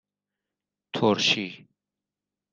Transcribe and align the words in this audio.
ترشی 0.95 1.69